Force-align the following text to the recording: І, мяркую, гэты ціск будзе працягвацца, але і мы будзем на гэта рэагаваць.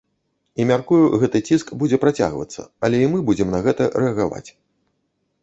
І, 0.61 0.65
мяркую, 0.69 1.01
гэты 1.23 1.41
ціск 1.51 1.67
будзе 1.83 1.97
працягвацца, 2.05 2.61
але 2.89 2.97
і 3.03 3.11
мы 3.13 3.23
будзем 3.29 3.53
на 3.59 3.61
гэта 3.69 3.83
рэагаваць. 4.01 4.45